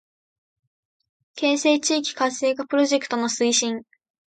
[1.35, 3.83] 県西地域活性化プロジェクトの推進